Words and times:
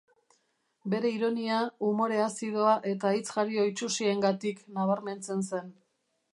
Bere 0.93 1.11
ironia, 1.15 1.57
umore 1.89 2.17
azidoa 2.23 2.73
eta 2.93 3.13
hitz-jario 3.19 3.69
itsusiengatik 3.75 4.67
nabarmentzen 4.79 5.49
zen. 5.53 5.73